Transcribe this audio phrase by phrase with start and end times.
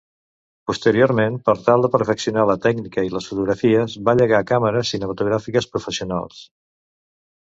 [0.69, 6.41] Posteriorment, per tal de perfeccionar la tècnica i les fotografies va llegar càmeres cinematogràfiques professionals.